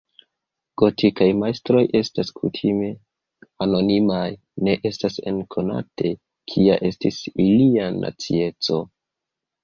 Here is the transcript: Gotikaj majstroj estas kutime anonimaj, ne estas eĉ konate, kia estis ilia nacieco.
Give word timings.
Gotikaj 0.81 1.25
majstroj 1.39 1.81
estas 1.99 2.31
kutime 2.37 2.87
anonimaj, 3.65 4.21
ne 4.67 4.73
estas 4.91 5.17
eĉ 5.33 5.37
konate, 5.57 6.13
kia 6.53 6.79
estis 6.89 7.21
ilia 7.45 7.85
nacieco. 7.99 8.79